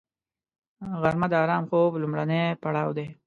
غرمه 1.01 1.27
د 1.29 1.33
آرام 1.43 1.63
خوب 1.69 1.91
لومړنی 2.01 2.41
پړاو 2.61 2.91
دی 2.97 3.07